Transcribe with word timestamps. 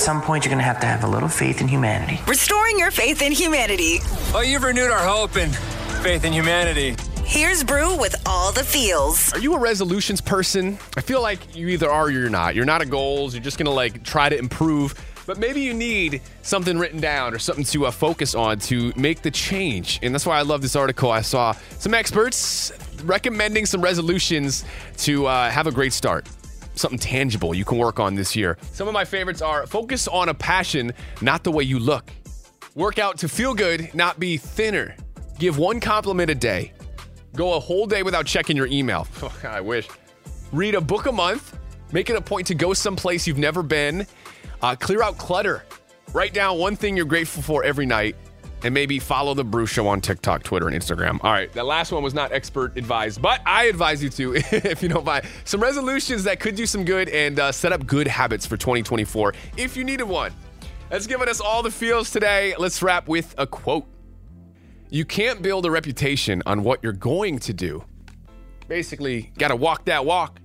at 0.00 0.04
some 0.04 0.22
point, 0.22 0.46
you're 0.46 0.50
going 0.50 0.58
to 0.58 0.64
have 0.64 0.80
to 0.80 0.86
have 0.86 1.04
a 1.04 1.06
little 1.06 1.28
faith 1.28 1.60
in 1.60 1.68
humanity. 1.68 2.18
Restoring 2.26 2.78
your 2.78 2.90
faith 2.90 3.20
in 3.20 3.32
humanity. 3.32 3.98
Oh, 4.32 4.40
you've 4.40 4.62
renewed 4.62 4.90
our 4.90 5.06
hope 5.06 5.36
and 5.36 5.54
faith 6.02 6.24
in 6.24 6.32
humanity. 6.32 6.96
Here's 7.26 7.62
Brew 7.62 7.98
with 7.98 8.16
all 8.24 8.50
the 8.50 8.64
feels. 8.64 9.30
Are 9.34 9.38
you 9.38 9.54
a 9.54 9.58
resolutions 9.58 10.22
person? 10.22 10.78
I 10.96 11.02
feel 11.02 11.20
like 11.20 11.54
you 11.54 11.68
either 11.68 11.90
are 11.90 12.04
or 12.04 12.10
you're 12.10 12.30
not. 12.30 12.54
You're 12.54 12.64
not 12.64 12.80
a 12.80 12.86
goals. 12.86 13.34
You're 13.34 13.42
just 13.42 13.58
gonna 13.58 13.70
like 13.70 14.02
try 14.02 14.30
to 14.30 14.38
improve, 14.38 14.94
but 15.26 15.36
maybe 15.36 15.60
you 15.60 15.74
need 15.74 16.22
something 16.40 16.78
written 16.78 17.00
down 17.00 17.34
or 17.34 17.38
something 17.38 17.64
to 17.64 17.84
uh, 17.84 17.90
focus 17.90 18.34
on 18.34 18.58
to 18.60 18.94
make 18.96 19.20
the 19.20 19.30
change. 19.30 20.00
And 20.02 20.14
that's 20.14 20.24
why 20.24 20.38
I 20.38 20.42
love 20.42 20.62
this 20.62 20.76
article. 20.76 21.10
I 21.10 21.20
saw 21.20 21.52
some 21.78 21.92
experts 21.92 22.72
recommending 23.04 23.66
some 23.66 23.82
resolutions 23.82 24.64
to 24.98 25.26
uh, 25.26 25.50
have 25.50 25.66
a 25.66 25.72
great 25.72 25.92
start. 25.92 26.26
Something 26.80 26.98
tangible 26.98 27.52
you 27.52 27.66
can 27.66 27.76
work 27.76 28.00
on 28.00 28.14
this 28.14 28.34
year. 28.34 28.56
Some 28.72 28.88
of 28.88 28.94
my 28.94 29.04
favorites 29.04 29.42
are 29.42 29.66
focus 29.66 30.08
on 30.08 30.30
a 30.30 30.34
passion, 30.34 30.94
not 31.20 31.44
the 31.44 31.50
way 31.50 31.62
you 31.62 31.78
look. 31.78 32.10
Work 32.74 32.98
out 32.98 33.18
to 33.18 33.28
feel 33.28 33.52
good, 33.52 33.94
not 33.94 34.18
be 34.18 34.38
thinner. 34.38 34.96
Give 35.38 35.58
one 35.58 35.78
compliment 35.78 36.30
a 36.30 36.34
day. 36.34 36.72
Go 37.36 37.52
a 37.52 37.60
whole 37.60 37.84
day 37.86 38.02
without 38.02 38.24
checking 38.24 38.56
your 38.56 38.66
email. 38.66 39.06
Oh, 39.22 39.30
I 39.46 39.60
wish. 39.60 39.88
Read 40.52 40.74
a 40.74 40.80
book 40.80 41.04
a 41.04 41.12
month. 41.12 41.54
Make 41.92 42.08
it 42.08 42.16
a 42.16 42.20
point 42.22 42.46
to 42.46 42.54
go 42.54 42.72
someplace 42.72 43.26
you've 43.26 43.36
never 43.36 43.62
been. 43.62 44.06
Uh, 44.62 44.74
clear 44.74 45.02
out 45.02 45.18
clutter. 45.18 45.62
Write 46.14 46.32
down 46.32 46.56
one 46.56 46.76
thing 46.76 46.96
you're 46.96 47.04
grateful 47.04 47.42
for 47.42 47.62
every 47.62 47.84
night. 47.84 48.16
And 48.62 48.74
maybe 48.74 48.98
follow 48.98 49.34
the 49.34 49.44
Brew 49.44 49.66
Show 49.66 49.88
on 49.88 50.00
TikTok, 50.00 50.42
Twitter, 50.42 50.68
and 50.68 50.76
Instagram. 50.80 51.18
All 51.24 51.32
right, 51.32 51.50
that 51.52 51.64
last 51.64 51.92
one 51.92 52.02
was 52.02 52.14
not 52.14 52.32
expert 52.32 52.76
advised, 52.76 53.22
but 53.22 53.40
I 53.46 53.64
advise 53.64 54.02
you 54.02 54.10
to, 54.10 54.34
if 54.52 54.82
you 54.82 54.88
don't 54.88 55.04
mind, 55.04 55.24
some 55.44 55.60
resolutions 55.60 56.24
that 56.24 56.40
could 56.40 56.56
do 56.56 56.66
some 56.66 56.84
good 56.84 57.08
and 57.08 57.38
uh, 57.38 57.52
set 57.52 57.72
up 57.72 57.86
good 57.86 58.06
habits 58.06 58.44
for 58.44 58.56
2024 58.56 59.34
if 59.56 59.76
you 59.76 59.84
needed 59.84 60.04
one. 60.04 60.32
That's 60.90 61.06
giving 61.06 61.28
us 61.28 61.40
all 61.40 61.62
the 61.62 61.70
feels 61.70 62.10
today. 62.10 62.54
Let's 62.58 62.82
wrap 62.82 63.08
with 63.08 63.34
a 63.38 63.46
quote. 63.46 63.86
You 64.90 65.04
can't 65.04 65.40
build 65.40 65.64
a 65.66 65.70
reputation 65.70 66.42
on 66.46 66.64
what 66.64 66.80
you're 66.82 66.92
going 66.92 67.38
to 67.40 67.54
do. 67.54 67.84
Basically, 68.66 69.32
got 69.38 69.48
to 69.48 69.56
walk 69.56 69.84
that 69.84 70.04
walk. 70.04 70.39